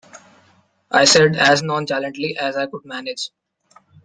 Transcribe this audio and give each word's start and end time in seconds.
I 0.89 1.05
said, 1.05 1.35
as 1.35 1.61
nonchalantly 1.61 2.35
as 2.35 2.57
I 2.57 2.65
could 2.65 2.85
manage. 2.85 3.29